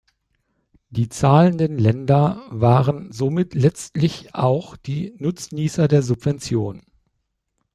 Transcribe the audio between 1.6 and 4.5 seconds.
Ländern waren somit letztlich